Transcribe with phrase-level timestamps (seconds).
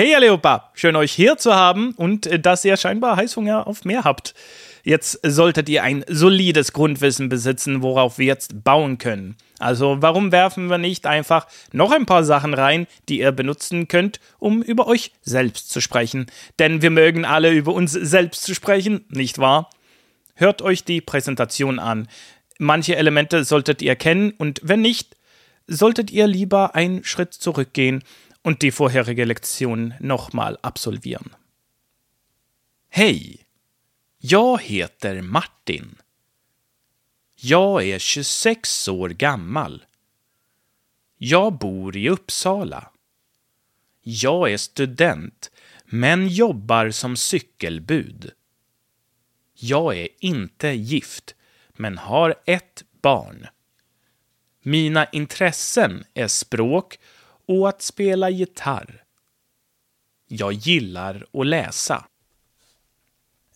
[0.00, 4.04] Hey Aleopa, schön euch hier zu haben und äh, dass ihr scheinbar Heißhunger auf mehr
[4.04, 4.34] habt.
[4.82, 9.36] Jetzt solltet ihr ein solides Grundwissen besitzen, worauf wir jetzt bauen können.
[9.58, 14.20] Also warum werfen wir nicht einfach noch ein paar Sachen rein, die ihr benutzen könnt,
[14.38, 16.30] um über euch selbst zu sprechen?
[16.58, 19.68] Denn wir mögen alle über uns selbst zu sprechen, nicht wahr?
[20.34, 22.08] Hört euch die Präsentation an.
[22.58, 25.18] Manche Elemente solltet ihr kennen und wenn nicht,
[25.66, 28.02] solltet ihr lieber einen Schritt zurückgehen
[28.42, 31.30] und die vorherige Lektion nochmal absolvieren.
[32.88, 33.46] Hej!
[34.18, 35.96] Jag heter Martin.
[37.34, 39.84] Jag är 26 år gammal.
[41.16, 42.90] Jag bor i Uppsala.
[44.02, 45.50] Jag är student,
[45.84, 48.32] men jobbar som cykelbud.
[49.54, 51.34] Jag är inte gift,
[51.68, 53.46] men har ett barn.
[54.62, 56.98] Mina intressen är språk
[57.50, 59.02] och att spela gitarr.
[60.28, 62.04] Jag gillar att läsa.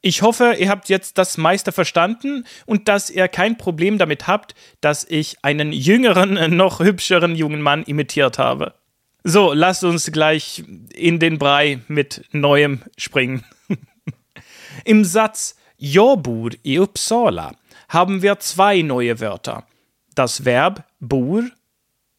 [0.00, 4.54] Ich hoffe, ihr habt jetzt das meiste verstanden und dass ihr kein Problem damit habt,
[4.80, 8.74] dass ich einen jüngeren, noch hübscheren jungen Mann imitiert habe.
[9.24, 13.44] So, lasst uns gleich in den Brei mit Neuem springen.
[14.84, 16.26] Im Satz Jag
[16.64, 17.54] i Uppsala
[17.88, 19.66] haben wir zwei neue Wörter.
[20.14, 21.44] Das Verb bor,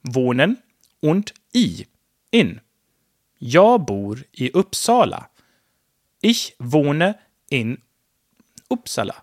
[0.04, 0.62] wohnen
[1.02, 1.86] und i,
[2.32, 2.60] in.
[3.38, 5.30] Jag bor i Uppsala.
[6.22, 7.14] Ich wohne
[7.50, 7.82] in
[8.70, 9.16] Uppsala.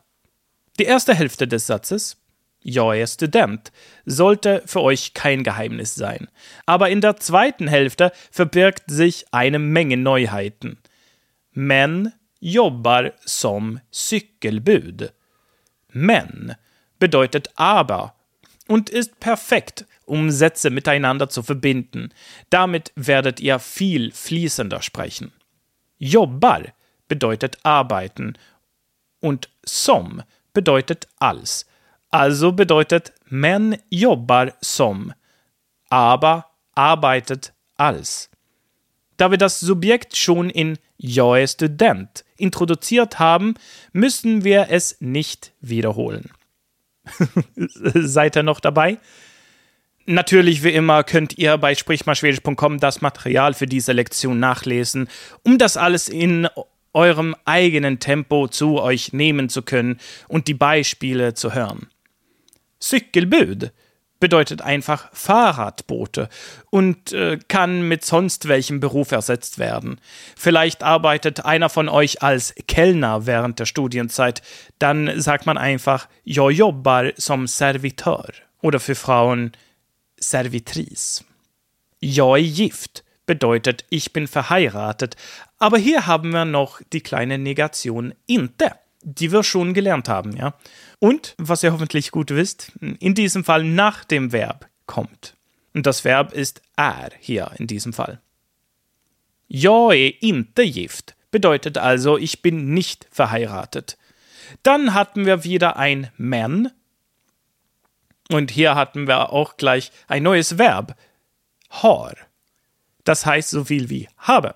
[0.78, 2.16] Die erste Hälfte des Satzes,
[2.62, 3.72] jag är student,
[4.06, 6.28] sollte für euch kein Geheimnis sein.
[6.64, 10.78] Aber in der zweiten Hälfte verbirgt sich eine Menge Neuheiten.
[11.52, 15.12] Men jobbar som cykelbud.
[15.88, 16.54] Men
[16.98, 18.14] bedeutet aber
[18.70, 22.10] und ist perfekt, um Sätze miteinander zu verbinden.
[22.50, 25.32] Damit werdet ihr viel fließender sprechen.
[25.98, 26.62] Jobbar
[27.08, 28.38] bedeutet arbeiten
[29.18, 31.66] und som bedeutet als.
[32.10, 35.14] Also bedeutet men jobbar som,
[35.88, 38.30] aber arbeitet als.
[39.16, 43.54] Da wir das Subjekt schon in Jag student introduziert haben,
[43.92, 46.30] müssen wir es nicht wiederholen.
[47.54, 48.98] Seid ihr noch dabei?
[50.06, 55.08] Natürlich, wie immer, könnt ihr bei sprichmalschwedisch.com das Material für diese Lektion nachlesen,
[55.44, 56.48] um das alles in
[56.92, 61.88] eurem eigenen Tempo zu euch nehmen zu können und die Beispiele zu hören.
[62.82, 63.72] Cykelbud
[64.20, 66.28] bedeutet einfach Fahrradbote
[66.70, 70.00] und äh, kann mit sonst welchem Beruf ersetzt werden.
[70.36, 74.42] Vielleicht arbeitet einer von euch als Kellner während der Studienzeit,
[74.78, 79.52] dann sagt man einfach Jag jobbar som servitör oder für Frauen
[80.20, 81.24] Servitrice.
[81.98, 85.16] Jag gift bedeutet ich bin verheiratet,
[85.58, 90.54] aber hier haben wir noch die kleine Negation inte, die wir schon gelernt haben, ja.
[90.98, 95.36] Und, was ihr hoffentlich gut wisst, in diesem Fall nach dem Verb kommt.
[95.72, 98.20] Und das Verb ist är hier in diesem Fall.
[99.48, 103.96] Jag är inte gift bedeutet also, ich bin nicht verheiratet.
[104.62, 106.70] Dann hatten wir wieder ein men.
[108.28, 110.96] Und hier hatten wir auch gleich ein neues Verb.
[111.68, 112.16] Har.
[113.04, 114.54] Das heißt so viel wie habe.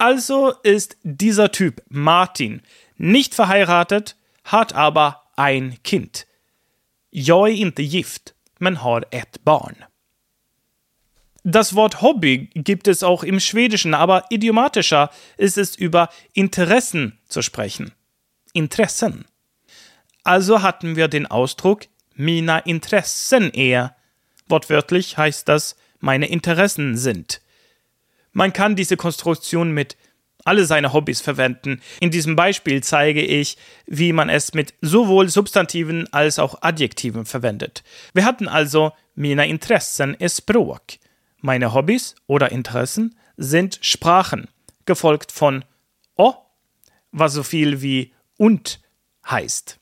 [0.00, 2.62] Also ist dieser Typ Martin
[2.96, 6.26] nicht verheiratet, hat aber ein Kind.
[7.10, 9.76] Jag är inte gift, men har ett barn.
[11.42, 17.42] Das Wort Hobby gibt es auch im Schwedischen, aber idiomatischer ist es über Interessen zu
[17.42, 17.92] sprechen.
[18.54, 19.26] Interessen.
[20.24, 23.94] Also hatten wir den Ausdruck Mina Interessen er.
[24.48, 27.42] Wortwörtlich heißt das meine Interessen sind.
[28.40, 29.98] Man kann diese Konstruktion mit
[30.46, 31.82] alle seine Hobbys verwenden.
[32.00, 37.84] In diesem Beispiel zeige ich, wie man es mit sowohl Substantiven als auch Adjektiven verwendet.
[38.14, 40.80] Wir hatten also mina Interessen är språk.
[41.42, 44.48] Meine Hobbys oder Interessen sind Sprachen,
[44.86, 45.62] gefolgt von
[46.16, 46.32] o,
[47.12, 48.80] was so viel wie und
[49.28, 49.78] heißt.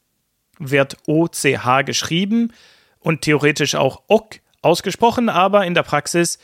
[0.59, 2.53] Wird OCH geschrieben
[2.99, 6.41] und theoretisch auch ok ausgesprochen, aber in der Praxis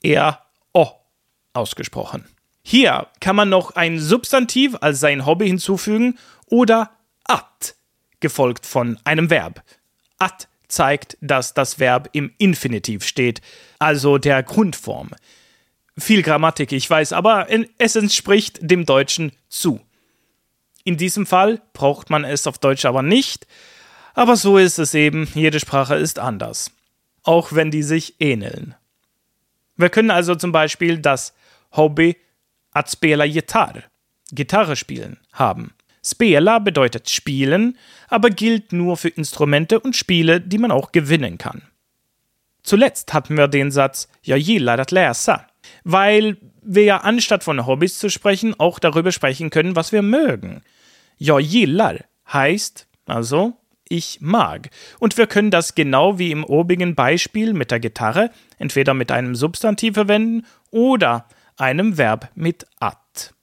[0.00, 1.01] eher o
[1.52, 2.24] ausgesprochen.
[2.62, 6.90] Hier kann man noch ein Substantiv als sein Hobby hinzufügen oder
[7.24, 7.74] at,
[8.20, 9.62] gefolgt von einem Verb.
[10.18, 13.42] At zeigt, dass das Verb im Infinitiv steht,
[13.78, 15.10] also der Grundform.
[15.98, 19.80] Viel Grammatik, ich weiß, aber es entspricht dem Deutschen zu.
[20.84, 23.46] In diesem Fall braucht man es auf Deutsch aber nicht,
[24.14, 26.70] aber so ist es eben, jede Sprache ist anders,
[27.22, 28.74] auch wenn die sich ähneln.
[29.82, 31.34] Wir können also zum Beispiel das
[31.72, 32.16] Hobby
[32.72, 33.82] att spela gitarr,
[34.30, 35.74] Gitarre spielen, haben.
[36.04, 37.76] Spela bedeutet spielen,
[38.08, 41.62] aber gilt nur für Instrumente und Spiele, die man auch gewinnen kann.
[42.62, 45.46] Zuletzt hatten wir den Satz Jag gillar att läsa,
[45.84, 50.62] weil wir ja anstatt von Hobbys zu sprechen auch darüber sprechen können, was wir mögen.
[51.18, 51.98] Jag gillar
[52.32, 53.54] heißt also
[53.92, 54.70] ich mag.
[54.98, 59.36] Und wir können das genau wie im obigen Beispiel mit der Gitarre entweder mit einem
[59.36, 61.26] Substantiv verwenden oder
[61.58, 63.34] einem Verb mit at.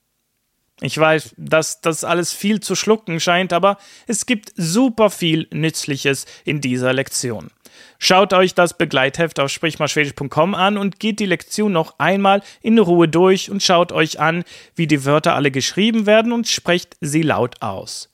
[0.82, 6.26] Ich weiß, dass das alles viel zu schlucken scheint, aber es gibt super viel Nützliches
[6.46, 7.52] in dieser Lektion.
[8.00, 13.08] Schaut euch das Begleitheft auf sprichmalschwedisch.com an und geht die Lektion noch einmal in Ruhe
[13.08, 17.62] durch und schaut euch an, wie die Wörter alle geschrieben werden und sprecht sie laut
[17.62, 18.10] aus.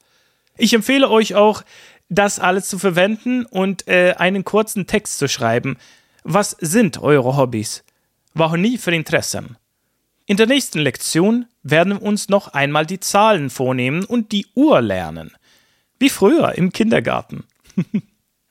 [0.58, 1.64] Ich empfehle euch auch,
[2.10, 5.78] das alles zu verwenden und äh, einen kurzen Text zu schreiben.
[6.24, 7.84] Was sind eure Hobbys?
[8.34, 9.58] Warum nie für Interessen?
[10.26, 14.82] In der nächsten Lektion werden wir uns noch einmal die Zahlen vornehmen und die Uhr
[14.82, 15.32] lernen.
[16.00, 17.44] Wie früher im Kindergarten.